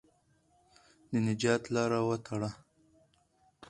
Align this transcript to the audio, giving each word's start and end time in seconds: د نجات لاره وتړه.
د 1.11 1.13
نجات 1.27 1.61
لاره 1.73 1.99
وتړه. 2.07 2.49